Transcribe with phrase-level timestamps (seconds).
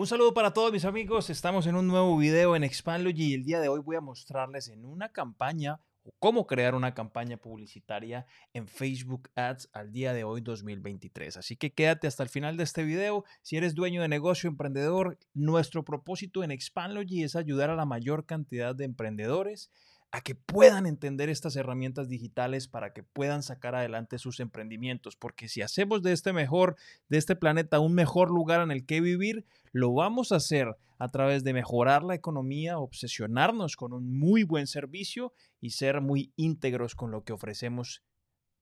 [0.00, 3.44] Un saludo para todos mis amigos, estamos en un nuevo video en Expandlogy y el
[3.44, 8.24] día de hoy voy a mostrarles en una campaña o cómo crear una campaña publicitaria
[8.54, 11.36] en Facebook Ads al día de hoy 2023.
[11.36, 13.26] Así que quédate hasta el final de este video.
[13.42, 18.24] Si eres dueño de negocio, emprendedor, nuestro propósito en Expandlogy es ayudar a la mayor
[18.24, 19.70] cantidad de emprendedores
[20.12, 25.16] a que puedan entender estas herramientas digitales para que puedan sacar adelante sus emprendimientos.
[25.16, 26.76] Porque si hacemos de este mejor,
[27.08, 31.08] de este planeta, un mejor lugar en el que vivir, lo vamos a hacer a
[31.08, 36.94] través de mejorar la economía, obsesionarnos con un muy buen servicio y ser muy íntegros
[36.94, 38.02] con lo que ofrecemos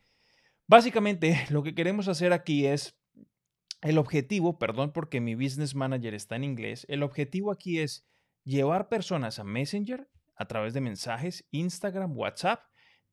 [0.67, 2.97] Básicamente lo que queremos hacer aquí es
[3.81, 8.07] el objetivo, perdón porque mi business manager está en inglés, el objetivo aquí es
[8.43, 12.61] llevar personas a Messenger a través de mensajes, Instagram, WhatsApp.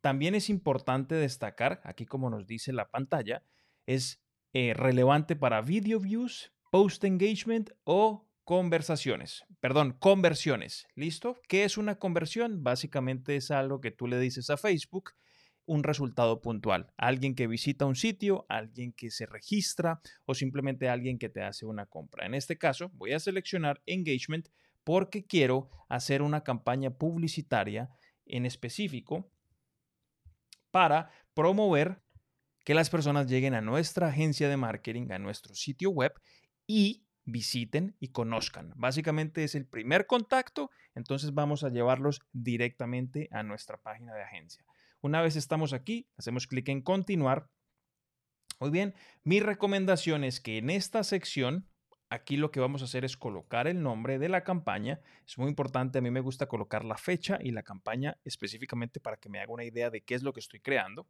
[0.01, 3.45] También es importante destacar, aquí como nos dice la pantalla,
[3.87, 4.22] es
[4.53, 9.45] eh, relevante para video views, post engagement o conversaciones.
[9.61, 10.87] Perdón, conversiones.
[10.95, 11.41] ¿Listo?
[11.49, 12.63] ¿Qué es una conversión?
[12.63, 15.13] Básicamente es algo que tú le dices a Facebook
[15.65, 16.93] un resultado puntual.
[16.97, 21.67] Alguien que visita un sitio, alguien que se registra o simplemente alguien que te hace
[21.67, 22.27] una compra.
[22.27, 24.49] En este caso, voy a seleccionar engagement
[24.85, 27.91] porque quiero hacer una campaña publicitaria
[28.27, 29.31] en específico
[30.71, 32.03] para promover
[32.65, 36.13] que las personas lleguen a nuestra agencia de marketing, a nuestro sitio web
[36.67, 38.73] y visiten y conozcan.
[38.77, 44.65] Básicamente es el primer contacto, entonces vamos a llevarlos directamente a nuestra página de agencia.
[45.01, 47.49] Una vez estamos aquí, hacemos clic en continuar.
[48.61, 48.95] Muy bien,
[49.25, 51.69] mi recomendación es que en esta sección,
[52.09, 55.01] aquí lo que vamos a hacer es colocar el nombre de la campaña.
[55.27, 59.17] Es muy importante, a mí me gusta colocar la fecha y la campaña específicamente para
[59.17, 61.09] que me haga una idea de qué es lo que estoy creando.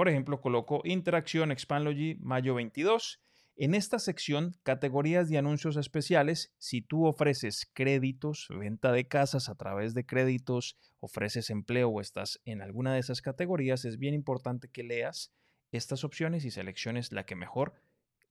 [0.00, 3.20] Por ejemplo, coloco Interacción Expandlogy mayo 22.
[3.56, 9.56] En esta sección, categorías de anuncios especiales, si tú ofreces créditos, venta de casas a
[9.56, 14.70] través de créditos, ofreces empleo o estás en alguna de esas categorías, es bien importante
[14.70, 15.34] que leas
[15.70, 17.74] estas opciones y selecciones la que mejor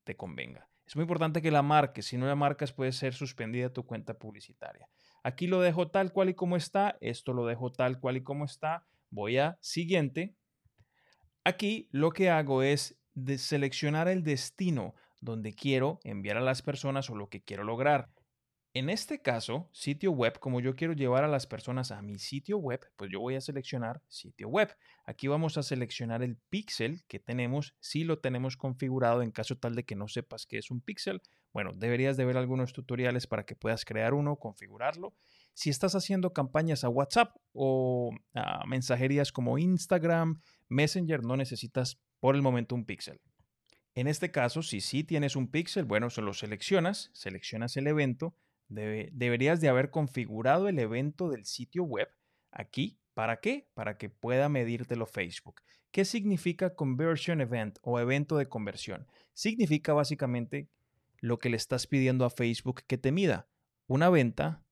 [0.06, 0.72] te convenga.
[0.88, 4.16] Es muy importante que la marques, si no la marcas puede ser suspendida tu cuenta
[4.16, 4.90] publicitaria.
[5.22, 8.46] Aquí lo dejo tal cual y como está, esto lo dejo tal cual y como
[8.46, 8.88] está.
[9.12, 10.34] Voy a siguiente
[11.44, 12.98] Aquí lo que hago es
[13.38, 18.10] seleccionar el destino donde quiero enviar a las personas o lo que quiero lograr.
[18.74, 22.60] En este caso, sitio web, como yo quiero llevar a las personas a mi sitio
[22.60, 24.76] web, pues yo voy a seleccionar sitio web.
[25.06, 29.74] Aquí vamos a seleccionar el pixel que tenemos, si lo tenemos configurado en caso tal
[29.74, 31.24] de que no sepas qué es un pixel.
[31.52, 35.16] Bueno, deberías de ver algunos tutoriales para que puedas crear uno, configurarlo.
[35.56, 40.40] Si estás haciendo campañas a WhatsApp o a mensajerías como Instagram,
[40.70, 43.20] Messenger, no necesitas por el momento un pixel.
[43.96, 48.36] En este caso, si sí tienes un pixel, bueno, solo seleccionas, seleccionas el evento,
[48.70, 52.08] deberías de haber configurado el evento del sitio web
[52.52, 53.00] aquí.
[53.14, 53.68] ¿Para qué?
[53.74, 55.62] Para que pueda medírtelo Facebook.
[55.92, 59.08] ¿Qué significa conversion event o evento de conversión?
[59.34, 60.70] Significa básicamente
[61.20, 63.50] lo que le estás pidiendo a Facebook que te mida,
[63.88, 64.64] una venta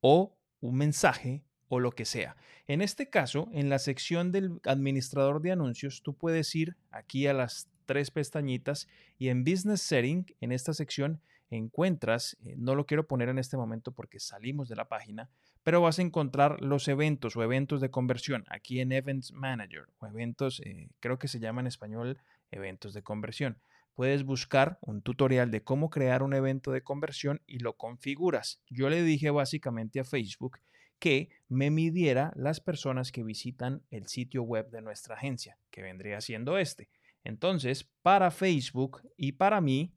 [0.00, 2.36] o un mensaje o lo que sea.
[2.66, 7.32] En este caso, en la sección del administrador de anuncios, tú puedes ir aquí a
[7.32, 8.88] las tres pestañitas
[9.18, 13.56] y en Business Setting, en esta sección, encuentras, eh, no lo quiero poner en este
[13.56, 15.30] momento porque salimos de la página,
[15.62, 20.06] pero vas a encontrar los eventos o eventos de conversión aquí en Events Manager o
[20.06, 22.18] eventos, eh, creo que se llama en español
[22.50, 23.56] eventos de conversión.
[23.94, 28.60] Puedes buscar un tutorial de cómo crear un evento de conversión y lo configuras.
[28.68, 30.58] Yo le dije básicamente a Facebook
[31.02, 36.20] que me midiera las personas que visitan el sitio web de nuestra agencia, que vendría
[36.20, 36.90] siendo este.
[37.24, 39.96] Entonces, para Facebook y para mí,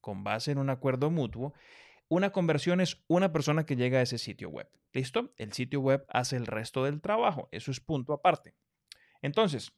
[0.00, 1.52] con base en un acuerdo mutuo,
[2.06, 4.70] una conversión es una persona que llega a ese sitio web.
[4.92, 5.34] ¿Listo?
[5.36, 7.48] El sitio web hace el resto del trabajo.
[7.50, 8.54] Eso es punto aparte.
[9.22, 9.72] Entonces,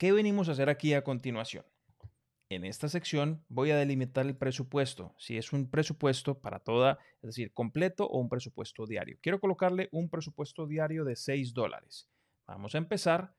[0.00, 1.64] ¿qué venimos a hacer aquí a continuación?
[2.48, 7.28] En esta sección voy a delimitar el presupuesto, si es un presupuesto para toda, es
[7.28, 9.18] decir, completo o un presupuesto diario.
[9.20, 12.08] Quiero colocarle un presupuesto diario de 6 dólares.
[12.46, 13.34] Vamos a empezar.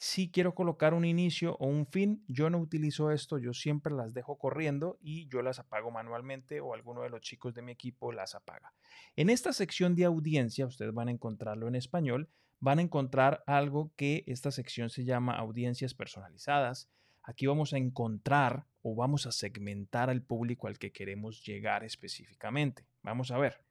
[0.00, 4.14] Si quiero colocar un inicio o un fin, yo no utilizo esto, yo siempre las
[4.14, 8.12] dejo corriendo y yo las apago manualmente o alguno de los chicos de mi equipo
[8.12, 8.72] las apaga.
[9.16, 12.30] En esta sección de audiencia, ustedes van a encontrarlo en español,
[12.60, 16.88] van a encontrar algo que esta sección se llama audiencias personalizadas
[17.28, 22.86] Aquí vamos a encontrar o vamos a segmentar al público al que queremos llegar específicamente.
[23.02, 23.66] Vamos a ver.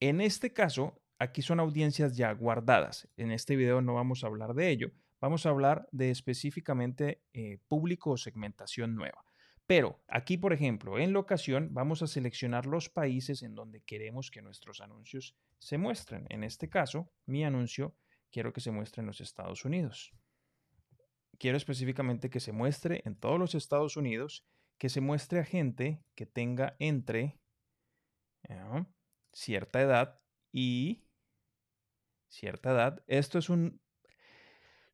[0.00, 3.08] En este caso, aquí son audiencias ya guardadas.
[3.16, 4.92] En este video no vamos a hablar de ello.
[5.18, 9.24] Vamos a hablar de específicamente eh, público o segmentación nueva.
[9.66, 14.42] Pero aquí, por ejemplo, en locación vamos a seleccionar los países en donde queremos que
[14.42, 16.26] nuestros anuncios se muestren.
[16.28, 17.96] En este caso, mi anuncio
[18.30, 20.12] quiero que se muestre en los Estados Unidos
[21.44, 24.46] quiero específicamente que se muestre en todos los Estados Unidos,
[24.78, 27.38] que se muestre a gente que tenga entre
[29.30, 30.18] cierta edad
[30.52, 31.04] y
[32.28, 33.04] cierta edad.
[33.06, 33.78] Esto es un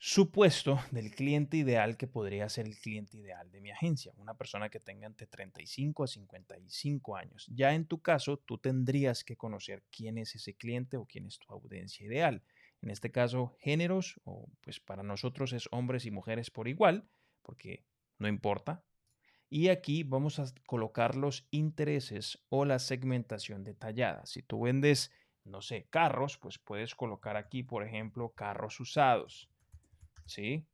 [0.01, 4.71] supuesto del cliente ideal que podría ser el cliente ideal de mi agencia, una persona
[4.71, 7.47] que tenga entre 35 a 55 años.
[7.55, 11.39] Ya en tu caso, tú tendrías que conocer quién es ese cliente o quién es
[11.39, 12.43] tu audiencia ideal
[12.83, 17.09] en este caso géneros, o pues para nosotros es hombres y mujeres por igual,
[17.43, 17.85] porque
[18.19, 18.85] no importa.
[19.49, 24.25] Y aquí vamos a colocar los intereses o la segmentación detallada.
[24.25, 25.11] Si tú vendes,
[25.45, 29.51] no sé, carros, pues puedes colocar aquí, por ejemplo, carros usados.
[30.25, 30.69] ¿Sí?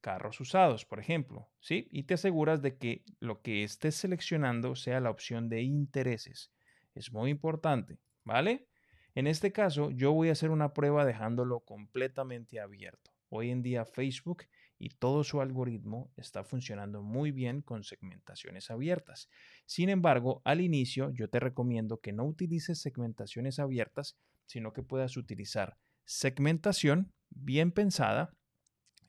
[0.00, 1.48] Carros usados, por ejemplo.
[1.60, 1.86] ¿Sí?
[1.92, 6.52] Y te aseguras de que lo que estés seleccionando sea la opción de intereses.
[6.94, 8.66] Es muy importante, ¿vale?
[9.14, 13.12] En este caso, yo voy a hacer una prueba dejándolo completamente abierto.
[13.28, 14.44] Hoy en día Facebook
[14.78, 19.28] y todo su algoritmo está funcionando muy bien con segmentaciones abiertas.
[19.66, 24.16] Sin embargo, al inicio yo te recomiendo que no utilices segmentaciones abiertas,
[24.46, 28.34] sino que puedas utilizar segmentación bien pensada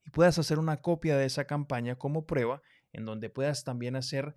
[0.05, 2.61] y puedas hacer una copia de esa campaña como prueba
[2.91, 4.35] en donde puedas también hacer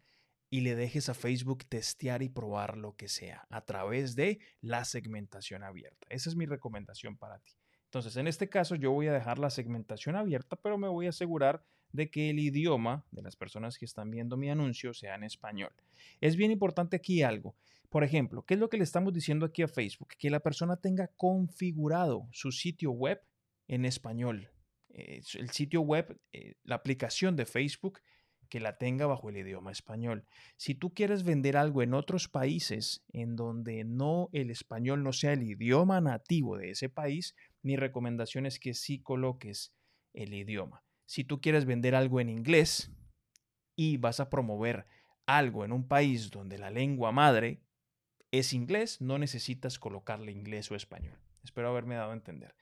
[0.50, 4.84] y le dejes a Facebook testear y probar lo que sea a través de la
[4.84, 6.06] segmentación abierta.
[6.10, 7.52] Esa es mi recomendación para ti.
[7.84, 11.10] Entonces, en este caso yo voy a dejar la segmentación abierta, pero me voy a
[11.10, 15.24] asegurar de que el idioma de las personas que están viendo mi anuncio sea en
[15.24, 15.72] español.
[16.20, 17.56] Es bien importante aquí algo.
[17.88, 20.08] Por ejemplo, ¿qué es lo que le estamos diciendo aquí a Facebook?
[20.18, 23.22] Que la persona tenga configurado su sitio web
[23.68, 24.50] en español.
[24.90, 28.00] Eh, el sitio web, eh, la aplicación de Facebook
[28.46, 30.24] que la tenga bajo el idioma español.
[30.56, 35.32] Si tú quieres vender algo en otros países en donde no el español no sea
[35.32, 39.74] el idioma nativo de ese país, mi recomendación es que sí coloques
[40.12, 40.82] el idioma.
[41.04, 42.90] Si tú quieres vender algo en inglés
[43.76, 44.86] y vas a promover
[45.26, 47.62] algo en un país donde la lengua madre
[48.30, 51.18] es inglés, no necesitas colocarle inglés o español.
[51.44, 52.54] Espero haberme dado a entender.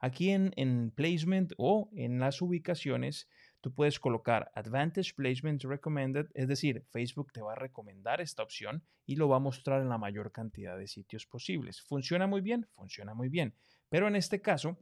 [0.00, 3.28] Aquí en, en placement o en las ubicaciones,
[3.62, 8.84] tú puedes colocar Advantage Placement Recommended, es decir, Facebook te va a recomendar esta opción
[9.06, 11.80] y lo va a mostrar en la mayor cantidad de sitios posibles.
[11.80, 12.66] ¿Funciona muy bien?
[12.74, 13.54] Funciona muy bien.
[13.88, 14.78] Pero en este caso,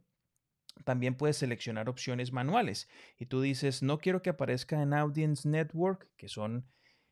[0.83, 2.89] también puedes seleccionar opciones manuales
[3.19, 6.67] y tú dices, no quiero que aparezca en Audience Network, que son,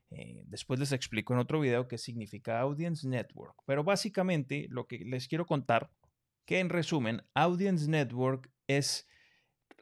[0.10, 5.00] eh, después les explico en otro video qué significa Audience Network, pero básicamente lo que
[5.06, 5.92] les quiero contar,
[6.45, 9.07] que en resumen, Audience Network es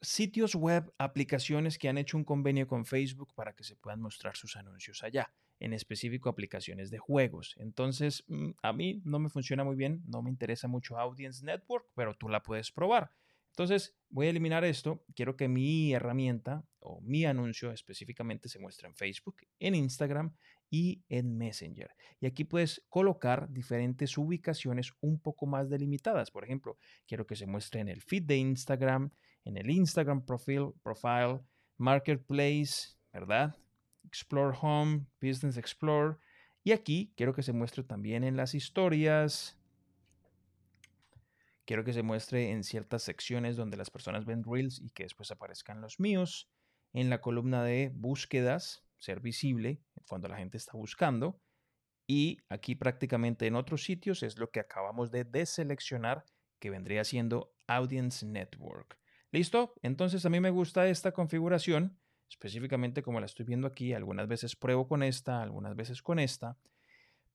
[0.02, 4.36] sitios web, aplicaciones que han hecho un convenio con Facebook para que se puedan mostrar
[4.36, 7.56] sus anuncios allá, en específico aplicaciones de juegos.
[7.58, 11.86] Entonces, mm, a mí no me funciona muy bien, no me interesa mucho Audience Network,
[11.96, 13.12] pero tú la puedes probar.
[13.58, 15.04] Entonces, voy a eliminar esto.
[15.16, 20.36] Quiero que mi herramienta o mi anuncio específicamente se muestre en Facebook, en Instagram
[20.70, 21.90] y en Messenger.
[22.20, 26.30] Y aquí puedes colocar diferentes ubicaciones un poco más delimitadas.
[26.30, 26.78] Por ejemplo,
[27.08, 29.10] quiero que se muestre en el feed de Instagram,
[29.48, 31.40] en el Instagram profile, profile
[31.78, 33.56] Marketplace, ¿verdad?
[34.04, 36.18] Explore Home, Business Explore.
[36.64, 39.58] Y aquí quiero que se muestre también en las historias.
[41.66, 45.32] Quiero que se muestre en ciertas secciones donde las personas ven reels y que después
[45.32, 46.50] aparezcan los míos.
[46.94, 51.40] En la columna de búsquedas, ser visible cuando la gente está buscando.
[52.06, 56.26] Y aquí prácticamente en otros sitios es lo que acabamos de deseleccionar
[56.60, 58.98] que vendría siendo Audience Network.
[59.32, 59.74] ¿Listo?
[59.82, 61.98] Entonces a mí me gusta esta configuración,
[62.30, 63.94] específicamente como la estoy viendo aquí.
[63.94, 66.58] Algunas veces pruebo con esta, algunas veces con esta.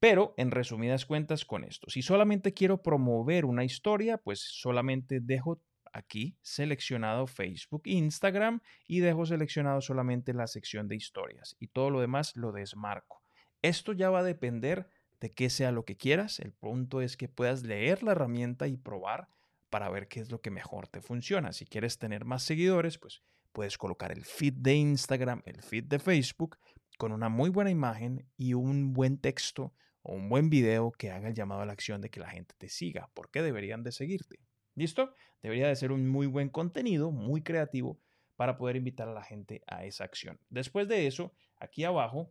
[0.01, 1.89] Pero en resumidas cuentas con esto.
[1.89, 5.61] Si solamente quiero promover una historia, pues solamente dejo
[5.93, 12.01] aquí seleccionado Facebook, Instagram y dejo seleccionado solamente la sección de historias y todo lo
[12.01, 13.23] demás lo desmarco.
[13.61, 14.89] Esto ya va a depender
[15.21, 16.41] de qué sea lo que quieras.
[16.41, 19.29] El punto es que puedas leer la herramienta y probar
[19.73, 21.55] para ver qué es lo que mejor te funciona.
[21.55, 25.99] Si quieres tener más seguidores, pues puedes colocar el feed de Instagram, el feed de
[25.99, 26.59] Facebook
[26.99, 31.29] con una muy buena imagen y un buen texto o un buen video que haga
[31.29, 33.09] el llamado a la acción de que la gente te siga.
[33.15, 34.41] ¿Por qué deberían de seguirte?
[34.75, 35.15] ¿Listo?
[35.41, 37.99] Debería de ser un muy buen contenido, muy creativo
[38.37, 40.39] para poder invitar a la gente a esa acción.
[40.51, 42.31] Después de eso, aquí abajo,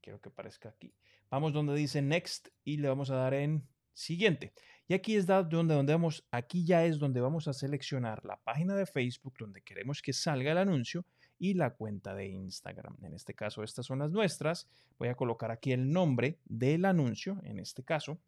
[0.00, 0.96] quiero que aparezca aquí,
[1.30, 4.52] Vamos donde dice Next y le vamos a dar en Siguiente.
[4.88, 8.74] Y aquí es donde, donde vamos, aquí ya es donde vamos a seleccionar la página
[8.74, 11.06] de Facebook donde queremos que salga el anuncio
[11.38, 12.96] y la cuenta de Instagram.
[13.02, 14.68] En este caso, estas son las nuestras.
[14.98, 17.40] Voy a colocar aquí el nombre del anuncio.
[17.42, 18.20] En este caso,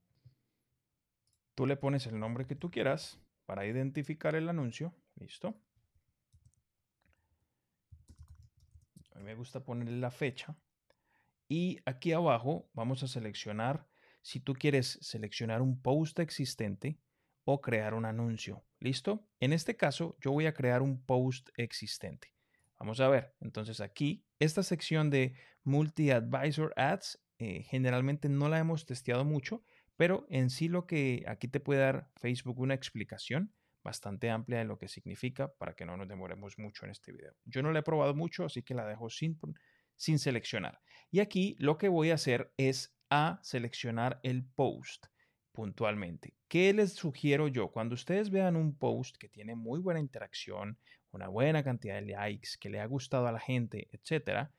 [1.54, 4.94] tú le pones el nombre que tú quieras para identificar el anuncio.
[5.16, 5.54] Listo.
[9.12, 10.56] A mí me gusta ponerle la fecha.
[11.48, 13.86] Y aquí abajo vamos a seleccionar
[14.24, 16.98] si tú quieres seleccionar un post existente
[17.44, 18.64] o crear un anuncio.
[18.80, 19.28] ¿Listo?
[19.38, 22.32] En este caso yo voy a crear un post existente.
[22.80, 23.34] Vamos a ver.
[23.40, 29.62] Entonces aquí, esta sección de Multi-Advisor Ads, eh, generalmente no la hemos testeado mucho,
[29.94, 33.52] pero en sí lo que aquí te puede dar Facebook una explicación
[33.82, 37.34] bastante amplia de lo que significa para que no nos demoremos mucho en este video.
[37.44, 39.38] Yo no la he probado mucho, así que la dejo sin
[39.96, 40.80] sin seleccionar.
[41.10, 45.06] Y aquí lo que voy a hacer es a seleccionar el post
[45.52, 46.34] puntualmente.
[46.48, 47.68] ¿Qué les sugiero yo?
[47.68, 50.78] Cuando ustedes vean un post que tiene muy buena interacción,
[51.12, 54.50] una buena cantidad de likes, que le ha gustado a la gente, etcétera,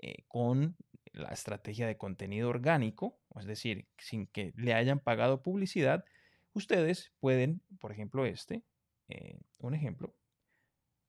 [0.00, 0.76] eh, con
[1.12, 6.04] la estrategia de contenido orgánico, es decir, sin que le hayan pagado publicidad,
[6.54, 8.62] ustedes pueden, por ejemplo, este,
[9.08, 10.14] eh, un ejemplo,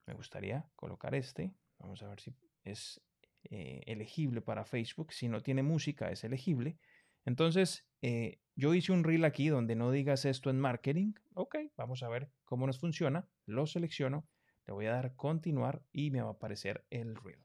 [0.05, 3.01] me gustaría colocar este, vamos a ver si es
[3.46, 5.13] eh, elegible para Facebook.
[5.13, 6.77] Si no tiene música, es elegible.
[7.25, 11.13] Entonces, eh, yo hice un reel aquí donde no digas esto en marketing.
[11.34, 13.27] Ok, vamos a ver cómo nos funciona.
[13.46, 14.27] Lo selecciono,
[14.65, 17.43] le voy a dar continuar y me va a aparecer el reel.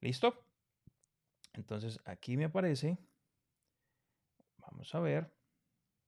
[0.00, 0.44] ¿Listo?
[1.54, 2.98] Entonces, aquí me aparece.
[4.58, 5.32] Vamos a ver.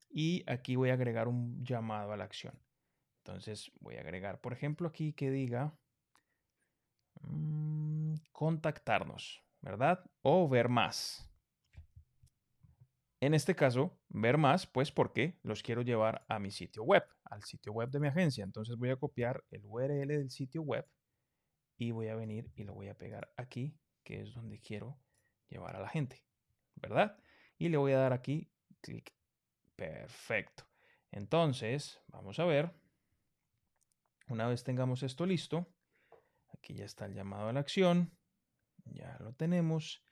[0.08, 2.58] Y aquí voy a agregar un llamado a la acción.
[3.18, 5.76] Entonces, voy a agregar, por ejemplo, aquí que diga...
[8.40, 10.02] Contactarnos, ¿verdad?
[10.22, 11.30] O ver más.
[13.20, 17.42] En este caso, ver más, pues porque los quiero llevar a mi sitio web, al
[17.42, 18.42] sitio web de mi agencia.
[18.42, 20.88] Entonces voy a copiar el URL del sitio web
[21.76, 24.98] y voy a venir y lo voy a pegar aquí, que es donde quiero
[25.50, 26.24] llevar a la gente,
[26.76, 27.18] ¿verdad?
[27.58, 29.12] Y le voy a dar aquí clic.
[29.76, 30.64] Perfecto.
[31.10, 32.72] Entonces, vamos a ver.
[34.28, 35.70] Una vez tengamos esto listo,
[36.54, 38.16] aquí ya está el llamado a la acción.
[38.84, 40.02] Ya lo tenemos.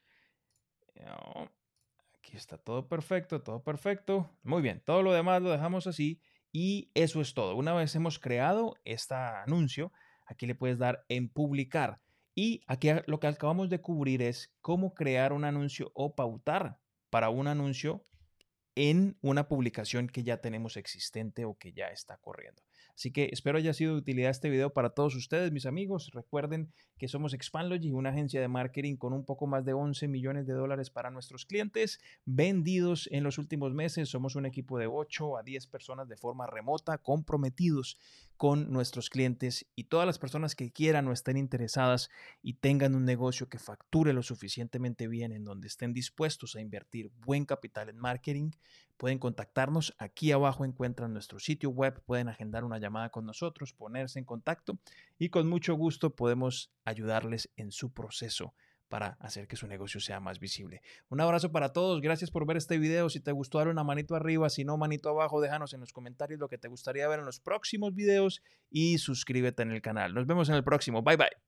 [2.19, 4.31] Aquí está todo perfecto, todo perfecto.
[4.43, 6.21] Muy bien, todo lo demás lo dejamos así
[6.53, 7.57] y eso es todo.
[7.57, 9.93] Una vez hemos creado este anuncio,
[10.27, 12.01] aquí le puedes dar en publicar.
[12.35, 16.79] Y aquí lo que acabamos de cubrir es cómo crear un anuncio o pautar
[17.11, 18.05] para un anuncio
[18.75, 22.63] en una publicación que ya tenemos existente o que ya está corriendo.
[22.99, 26.11] Así que espero haya sido de utilidad este video para todos ustedes, mis amigos.
[26.13, 30.49] Recuerden que somos Expandlogy, una agencia de marketing con un poco más de 11 millones
[30.49, 34.09] de dólares para nuestros clientes vendidos en los últimos meses.
[34.09, 37.99] Somos un equipo de 8 a 10 personas de forma remota, comprometidos
[38.39, 42.09] con nuestros clientes y todas las personas que quieran o estén interesadas
[42.41, 47.11] y tengan un negocio que facture lo suficientemente bien en donde estén dispuestos a invertir
[47.27, 48.53] buen capital en marketing,
[48.97, 49.95] pueden contactarnos.
[49.99, 54.79] Aquí abajo encuentran nuestro sitio web, pueden agendar una llamada con nosotros, ponerse en contacto
[55.19, 58.55] y con mucho gusto podemos ayudarles en su proceso
[58.89, 60.83] para hacer que su negocio sea más visible.
[61.09, 63.09] Un abrazo para todos, gracias por ver este video.
[63.09, 66.41] Si te gustó, dale una manito arriba, si no, manito abajo, déjanos en los comentarios
[66.41, 70.15] lo que te gustaría ver en los próximos videos y suscríbete en el canal.
[70.15, 71.48] Nos vemos en el próximo, bye bye.